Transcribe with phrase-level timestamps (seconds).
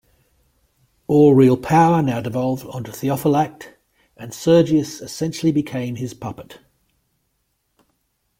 [1.05, 3.75] All real power now devolved onto Theophylact,
[4.17, 6.57] and Sergius essentially became his puppet.